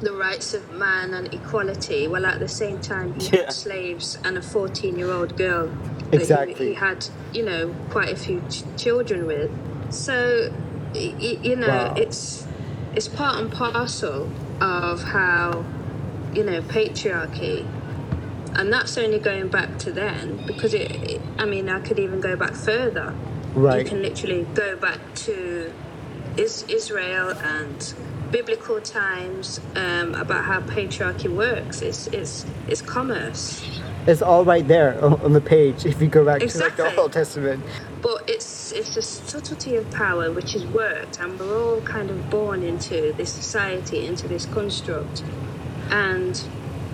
[0.00, 3.44] the rights of man and equality, while at the same time he Yeah.
[3.44, 5.68] had slaves and a 14 year old girl
[6.10, 6.54] that Exactly.
[6.54, 9.50] he, he had, you know, quite a few ch- children with.
[9.90, 10.52] So,
[10.94, 11.94] you know, Wow.
[11.96, 12.46] it's
[12.94, 14.28] it's part and parcel
[14.60, 15.64] of how,
[16.34, 17.66] you know, patriarchy.
[18.54, 22.20] And that's only going back to then because it, it I mean, I could even
[22.20, 23.14] go back further.
[23.54, 23.80] Right.
[23.84, 25.72] You can literally go back to
[26.36, 27.94] is Israel and
[28.30, 31.82] biblical times um, about how patriarchy works.
[31.82, 33.64] It's it's it's commerce,
[34.06, 37.12] it's all right there on the page if you go back to like the Old
[37.12, 37.62] Testament.
[38.02, 42.30] but it's it's a subtlety of power which has worked, and we're all kind of
[42.30, 45.22] born into this society, into this construct,
[45.90, 46.42] and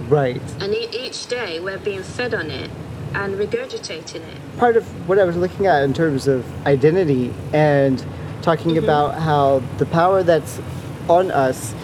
[0.08, 0.42] Right.
[0.60, 2.70] and e- each day we're being fed on it
[3.14, 4.58] and regurgitating it.
[4.58, 8.04] part of what I was looking at in terms of identity and
[8.42, 10.58] talking about how the power that's
[11.08, 11.74] on us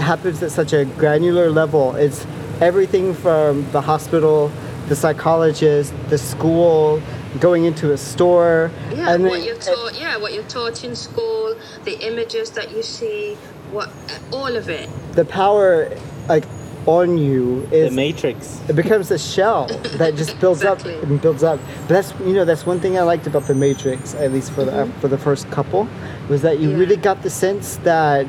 [0.00, 1.94] happens at such a granular level.
[1.96, 2.26] It's
[2.60, 4.50] everything from the hospital,
[4.88, 7.02] the psychologist, the school,
[7.40, 8.70] going into a store.
[8.94, 9.98] Yeah, and what you're taught.
[9.98, 13.34] Yeah, what you're taught in school, the images that you see,
[13.70, 13.90] what
[14.32, 14.88] all of it.
[15.12, 15.90] the power
[16.28, 16.44] like
[16.86, 18.60] on you is The Matrix.
[18.66, 19.66] it becomes a shell
[19.98, 20.94] that just builds Exactly.
[20.96, 21.60] up and builds up.
[21.82, 24.64] But that's you know that's one thing I liked about the Matrix, at least for
[24.64, 25.86] the for the first couple,
[26.30, 26.72] was that you Mm-hmm.
[26.72, 26.78] Yeah.
[26.78, 28.26] really got the sense that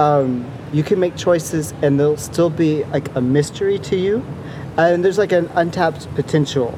[0.00, 4.24] um, you can make choices and they'll still be like a mystery to you,
[4.76, 6.76] and there's like an untapped potential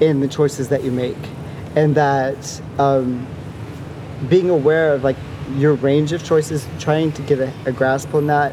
[0.00, 1.16] in the choices that you make,
[1.76, 3.26] and that um,
[4.28, 5.16] being aware of like
[5.56, 8.52] your range of choices, trying to get a, a grasp on that.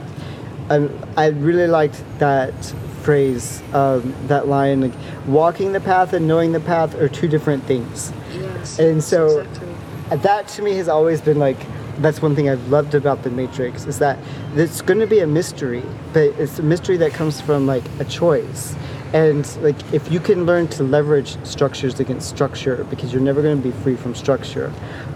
[0.69, 2.53] Um, I really liked that
[3.01, 4.93] phrase, um, that line, like
[5.27, 8.13] walking the path and knowing the path are two different things.
[8.33, 8.79] Yes.
[8.79, 10.17] And so exactly.
[10.17, 11.57] that to me has always been like
[12.01, 14.17] that's one thing I've loved about the Matrix is that
[14.55, 15.83] it's going to be a mystery,
[16.13, 18.75] but it's a mystery that comes from like a choice.
[19.13, 23.61] And like if you can learn to leverage structures against structure, because you're never going
[23.61, 24.73] to be free from structure,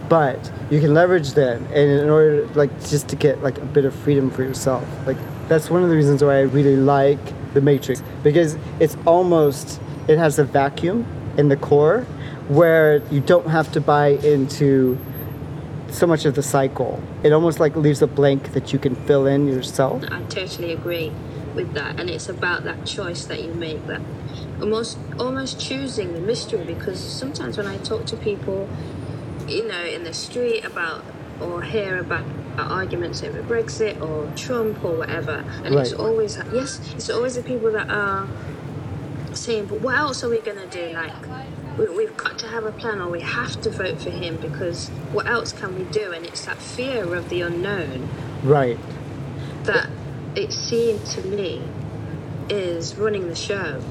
[0.09, 3.85] but you can leverage them and in order like just to get like a bit
[3.85, 5.17] of freedom for yourself like
[5.47, 7.19] that's one of the reasons why i really like
[7.53, 11.05] the matrix because it's almost it has a vacuum
[11.37, 12.01] in the core
[12.47, 14.97] where you don't have to buy into
[15.95, 19.25] so much of the cycle it almost like leaves a blank that you can fill
[19.25, 21.11] in yourself I totally agree
[21.55, 24.01] with that, and it's about that choice that you make, that
[24.61, 26.65] almost almost choosing the mystery.
[26.65, 28.67] Because sometimes when I talk to people,
[29.47, 31.03] you know, in the street about
[31.41, 32.23] or hear about
[32.57, 35.99] arguments over Brexit or Trump or whatever, and it's Right.
[35.99, 38.27] always yes, it's always the people that are
[39.33, 41.13] saying, "But what else are we gonna do?" Like.
[41.77, 44.89] We, we've got to have a plan, or we have to vote for him because
[45.11, 46.11] what else can we do?
[46.11, 48.09] And it's that fear of the unknown
[48.43, 48.77] right
[49.63, 49.89] that
[50.35, 51.61] it seemed to me
[52.49, 53.81] is running the show.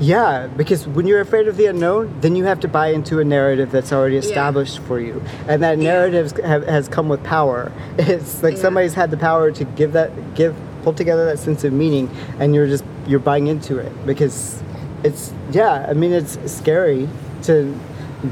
[0.00, 3.24] Yeah, because when you're afraid of the unknown, then you have to buy into a
[3.24, 5.92] narrative that's already established for you, and that Yeah.
[5.92, 7.70] narrative have, has come with power.
[7.98, 8.60] It's like Yeah.
[8.62, 12.54] somebody's had the power to give that, give, pull together that sense of meaning, and
[12.54, 14.62] you're just you're buying into it because
[15.04, 15.86] it's yeah.
[15.88, 17.08] I mean, it's scary
[17.44, 17.78] to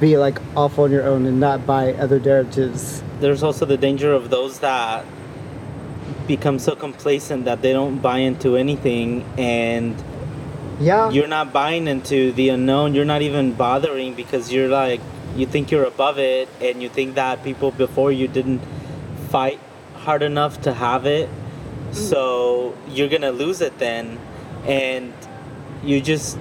[0.01, 3.03] be like off on your own and not buy other derivatives.
[3.21, 5.05] There's also the danger of those that
[6.27, 9.95] become so complacent that they don't buy into anything and
[10.81, 15.01] Yeah, you're not buying into the unknown you're not even bothering because you're like
[15.37, 18.61] you think you're above it and you think that people before you didn't
[19.31, 19.61] fight
[19.95, 21.95] hard enough to have it mm.
[21.95, 24.19] so you're gonna lose it then
[24.67, 25.12] and
[25.85, 26.39] you just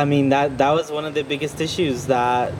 [0.00, 2.52] i mean that that was one of the biggest issues that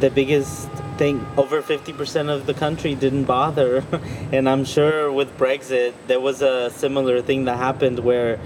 [0.00, 0.68] the biggest
[0.98, 3.84] thing over 50% of the country didn't bother.
[4.32, 8.38] And i'm sure with brexit there was a similar thing that happened where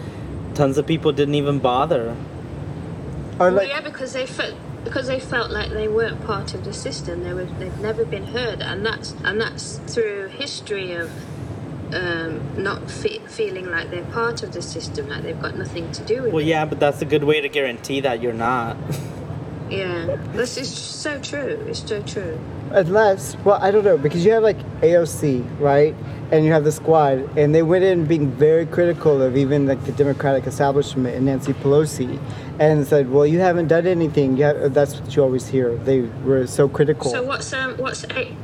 [0.56, 2.16] tons of people didn't even bother.
[3.38, 6.72] Or Well, yeah, because they felt because they felt like they weren't part of the
[6.72, 7.22] system.
[7.22, 11.10] They were they've never been heard, and that's and that's through history of
[11.94, 16.04] um, not fe- feeling like they're part of the system, like they've got nothing to
[16.04, 16.34] do with well it.
[16.34, 18.76] Well, yeah but that's a good way to guarantee that you're not
[19.70, 21.64] Yeah, this is so true.
[21.68, 22.38] It's so true.
[22.70, 25.94] Unless, well, I don't know, because you have like AOC, right?
[26.30, 29.84] And you have the squad, and they went in being very critical of even like
[29.84, 32.20] the Democratic establishment and Nancy Pelosi,
[32.58, 35.76] and said, "Well, you haven't done anything." Yeah, that's what you always hear.
[35.76, 37.12] They were so critical.
[37.12, 38.34] So what's um what's a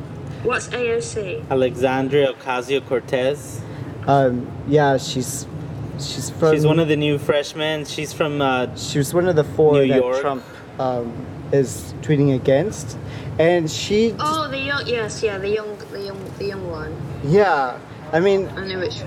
[0.44, 1.48] what's AOC?
[1.50, 3.60] alexandria ocasio-cortez
[4.06, 5.46] um, yeah, she's
[5.98, 6.54] she's from.
[6.54, 9.74] she's one of the new freshmen she's from uh, She was one of the four
[9.74, 10.20] New that York.
[10.20, 10.44] Trump
[10.78, 11.12] um,
[11.52, 12.98] is tweeting against,
[13.38, 14.14] and she.
[14.18, 16.96] Oh, the young yes, yeah, the young the young the young one.
[17.24, 17.78] yeah,
[18.12, 19.00] I mean, I know which.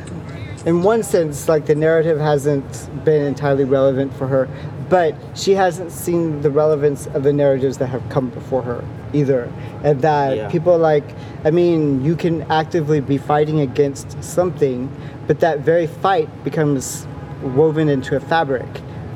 [0.65, 4.47] in one sense, like the narrative hasn't been entirely relevant for her,
[4.89, 8.83] but she hasn't seen the relevance of the narratives that have come before her
[9.13, 9.49] either.
[9.83, 10.49] And that Yeah.
[10.49, 11.03] people like,
[11.43, 14.89] I mean, you can actively be fighting against something,
[15.27, 17.07] but that very fight becomes
[17.55, 18.65] woven into a fabric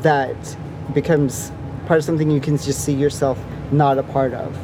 [0.02, 0.36] that
[0.94, 1.52] becomes
[1.86, 3.38] part of something you can just see yourself
[3.72, 4.58] not a part of.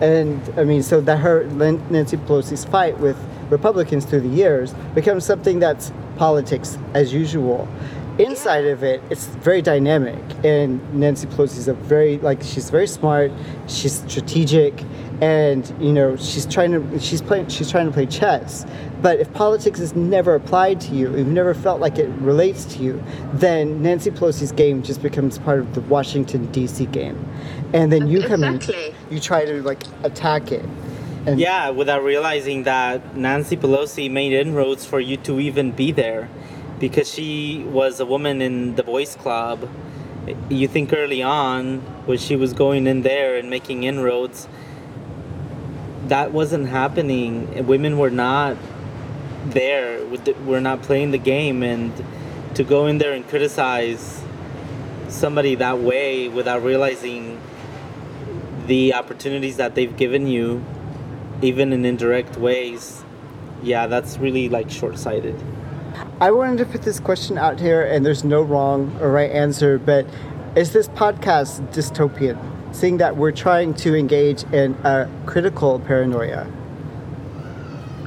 [0.00, 1.44] And I mean, so that her
[1.90, 3.16] Nancy Pelosi's fight with
[3.50, 7.68] Republicans through the years becomes something that's politics as usual.
[8.18, 13.32] Inside of it, it's very dynamic, and Nancy Pelosi's a very like she's very smart,
[13.68, 14.82] she's strategic,
[15.22, 18.66] and you know she's trying to she's playing she's trying to play chess.
[19.00, 22.82] But if politics is never applied to you, you've never felt like it relates to
[22.82, 23.02] you,
[23.32, 26.84] then Nancy Pelosi's game just becomes part of the Washington D.C.
[26.86, 27.24] game,
[27.72, 28.94] and then you come in Exactly.
[29.10, 30.66] you try to like attack it.
[31.24, 36.28] And Yeah, without realizing that Nancy Pelosi made inroads for you to even be there
[36.82, 39.70] because she was a woman in the boys club.
[40.50, 44.48] You think early on when she was going in there and making inroads
[46.08, 47.68] that wasn't happening.
[47.68, 48.56] Women were not
[49.46, 50.04] there.
[50.44, 51.92] We're not playing the game and
[52.56, 54.20] to go in there and criticize
[55.06, 57.40] somebody that way without realizing
[58.66, 60.64] the opportunities that they've given you
[61.42, 63.04] even in indirect ways
[63.62, 65.38] yeah that's really like short-sighted
[66.20, 69.78] I wanted to put this question out here, and there's no wrong or right answer,
[69.78, 70.06] but
[70.54, 72.38] is this podcast dystopian?
[72.74, 76.44] Seeing that we're trying to engage in a critical paranoia.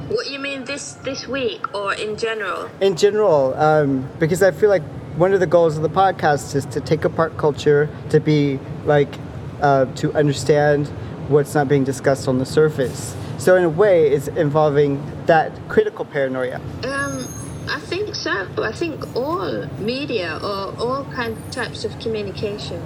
[0.08, 2.70] What you mean this this week or in general?
[2.80, 4.82] in general, um, because I feel like
[5.16, 9.14] one of the goals of the podcast is to take apart culture, to be like,
[9.60, 10.88] uh, to understand
[11.28, 13.14] what's not being discussed on the surface.
[13.38, 16.60] So in a way, it's involving that critical paranoia.
[16.84, 17.26] Um,
[17.68, 18.48] I think so.
[18.62, 22.82] I think all media or all kind types of communication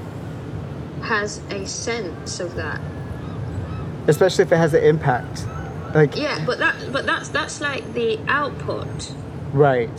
[1.02, 2.80] has a sense of that.
[4.06, 5.44] especially if it has an impact.
[5.94, 9.12] Like Yeah, but that but that's that's like the output.
[9.52, 9.90] right.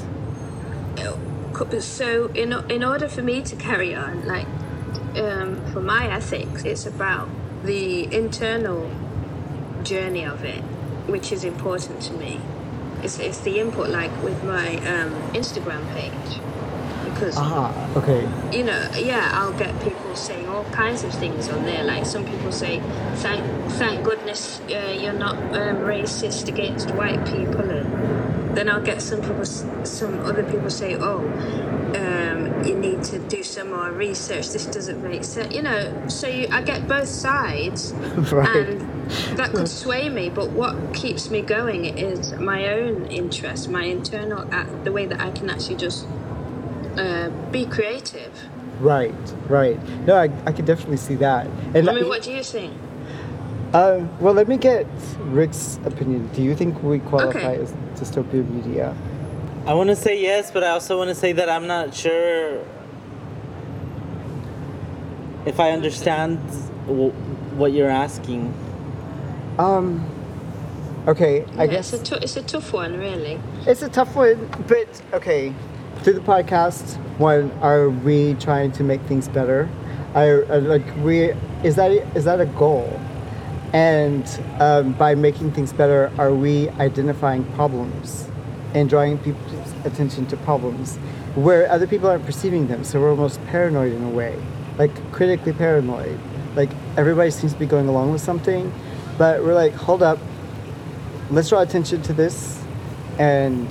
[1.80, 4.48] So in in order for me to carry on, like
[5.16, 7.30] um, for my ethics, it's about
[7.64, 8.90] the internal
[9.84, 10.62] journey of it,
[11.08, 12.40] which is important to me.
[13.04, 16.39] It's, it's the input, like with my um, Instagram page,
[17.06, 18.22] because Ah, okay.
[18.56, 21.84] you know, yeah, I'll get people saying all kinds of things on there.
[21.84, 22.80] Like some people say,
[23.16, 23.43] "Thank,
[23.74, 29.22] thank goodness uh, you're not um, racist against white people," and then I'll get some
[29.22, 31.20] people, s- some other people say, "Oh,
[31.95, 34.49] um, you need to do some more research.
[34.49, 37.93] This doesn't make sense." You know, so you, I get both sides,
[38.32, 38.56] Right.
[38.68, 38.91] and
[39.36, 40.30] that could sway me.
[40.30, 45.22] But what keeps me going is my own interest, my internal, uh, the way that
[45.22, 46.07] I can actually just
[46.97, 48.34] uh, be creative.
[48.80, 49.14] Right,
[49.47, 49.80] right.
[50.05, 51.47] No, I, I could definitely see that.
[51.76, 52.74] And I mean, what do you think?
[53.74, 54.86] Um, well, let me get
[55.20, 56.28] Rick's opinion.
[56.34, 57.62] Do you think we qualify Okay.
[57.62, 58.95] as dystopian media?
[59.66, 62.66] I want to say yes, but I also want to say that I'm not sure
[65.45, 66.39] if I understand
[67.57, 68.53] what you're asking.
[69.62, 70.03] Um,
[71.07, 73.39] okay, I Yeah, guess it's a, it's a tough one, really.
[73.68, 75.53] it's a tough one, but okay.
[75.97, 79.70] Through the podcast, one, are we trying to make things better?
[80.16, 81.32] Are, are like we
[81.64, 82.99] is that is that a goal?
[83.72, 84.26] And
[84.59, 88.28] um, by making things better, are we identifying problems
[88.74, 90.97] and drawing people's attention to problems
[91.36, 92.84] where other people aren't perceiving them?
[92.84, 94.36] So we're almost paranoid in a way,
[94.80, 96.20] like critically paranoid.
[96.55, 98.74] Like everybody seems to be going along with something,
[99.22, 100.18] but we're like, hold up,
[101.30, 102.60] let's draw attention to this
[103.20, 103.68] and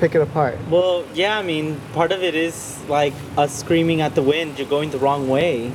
[0.00, 0.58] pick it apart.
[0.68, 4.66] Well, yeah, I mean, part of it is like us screaming at the wind, you're
[4.66, 5.70] going the wrong way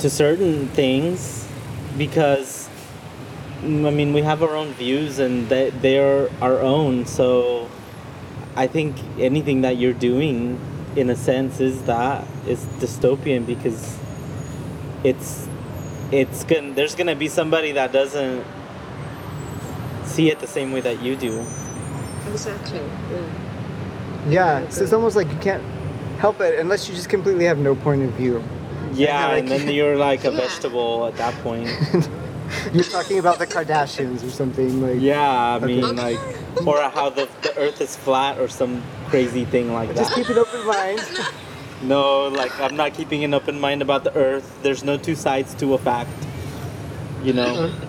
[0.00, 1.46] to certain things
[1.96, 2.68] because,
[3.60, 7.06] mm, I mean, we have our own views and they, they're our own.
[7.06, 7.68] So
[8.56, 10.58] I think anything that you're doing,
[10.96, 13.96] in a sense, is that is dystopian because
[15.04, 15.46] it's
[16.12, 18.44] it's gonna there's gonna be somebody that doesn't
[20.04, 21.44] see it the same way that you do.
[22.30, 22.80] Exactly.
[23.10, 23.22] Yeah.
[24.28, 25.62] Yeah, so it's almost like you can't
[26.18, 28.42] help it unless you just completely have no point of view.
[28.92, 30.36] Yeah, like- and then you're like a Yeah.
[30.40, 31.68] vegetable at that point.
[32.72, 35.00] You're talking about the Kardashians or something like.
[35.00, 35.22] Yeah,
[35.54, 36.16] I mean, Okay.
[36.16, 39.98] like, or how the, the earth is flat or some crazy thing like that.
[39.98, 41.00] Just keep an open mind.
[41.82, 44.58] No, like, I'm not keeping an open mind about the earth.
[44.62, 46.10] There's no two sides to a fact.
[47.22, 47.72] You know?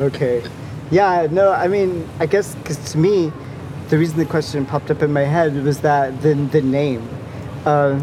[0.00, 0.42] Okay.
[0.90, 3.32] Yeah, no, I mean, I guess because to me,
[3.90, 7.08] the reason the question popped up in my head was that the, the name,
[7.64, 8.02] uh,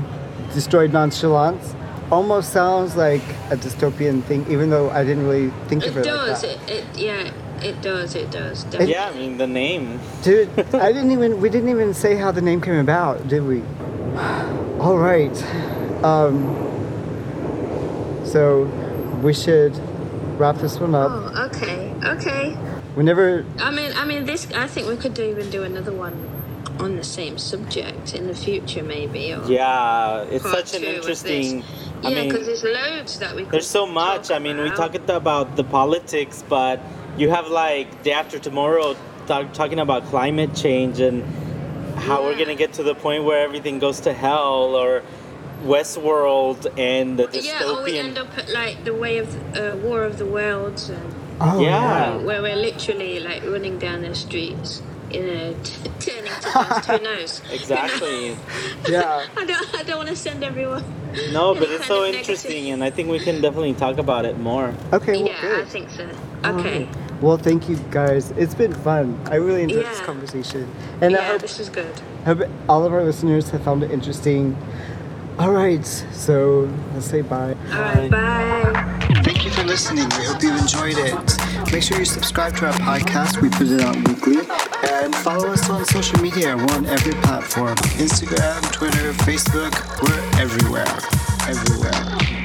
[0.53, 1.75] Destroyed Nonchalance,
[2.11, 6.03] almost sounds like a dystopian thing, even though I didn't really think of It it
[6.05, 6.43] does.
[6.43, 6.69] like that.
[6.71, 7.33] It, it yeah.
[7.61, 8.15] It does.
[8.15, 8.63] It does.
[8.63, 8.91] Definitely.
[8.93, 9.99] Yeah, I mean, the name.
[10.23, 13.61] Dude, I didn't even, we didn't even say how the name came about, did we?
[14.81, 15.31] All right.
[16.03, 16.55] Um,
[18.25, 18.63] so
[19.21, 19.77] we should
[20.39, 21.11] wrap this one up.
[21.11, 21.93] Oh, okay.
[22.03, 22.57] Okay.
[22.95, 24.51] We never I mean, I mean, this.
[24.53, 26.15] I think we could do, even do another one
[26.79, 29.33] on the same subject in the future, maybe.
[29.33, 31.63] Or Yeah, it's such an interesting.
[32.03, 33.43] I yeah, mean, because there's loads that we.
[33.43, 34.29] Could There's so much.
[34.29, 34.77] talk I mean, we about.
[34.93, 36.79] talked about the politics, but
[37.17, 38.95] you have like day after tomorrow
[39.27, 41.23] talk, talking about climate change and
[41.97, 45.03] how we're gonna get to the point where everything goes to hell or
[45.63, 47.43] Westworld and the dystopian.
[47.43, 49.27] Yeah, or we end up at like the way of
[49.57, 52.17] uh, War of the Worlds, and Oh Yeah.
[52.17, 54.81] where we're literally like running down the streets
[55.11, 56.89] in a t- turning to dust.
[56.89, 57.41] Who knows?
[57.51, 58.35] exactly.
[58.87, 59.25] Yeah.
[59.37, 59.75] I don't.
[59.79, 60.83] I don't want to send everyone.
[61.31, 64.25] No, but it's so of interesting, negative- and I think we can definitely talk about
[64.25, 64.73] it more.
[64.93, 66.09] Okay, well, yeah, I think so.
[66.45, 66.85] Okay.
[66.85, 67.10] right.
[67.21, 68.31] Well, thank you guys.
[68.31, 69.19] It's been fun.
[69.29, 70.67] I really enjoyed this conversation.
[71.01, 71.93] And I yeah, hope, this is good.
[72.21, 74.57] I hope all of our listeners have found it interesting.
[75.37, 77.55] All right, so let's say bye.
[77.71, 78.11] All right.
[78.11, 78.97] Bye.
[79.23, 80.05] Thank you for listening.
[80.17, 81.71] We hope you enjoyed it.
[81.71, 83.41] Make sure you subscribe to our podcast.
[83.41, 84.39] We put it out weekly.
[84.83, 86.57] And follow us on social media.
[86.57, 89.73] We're on every platform Instagram, Twitter, Facebook.
[90.01, 90.85] We're everywhere.
[91.47, 92.40] Everywhere.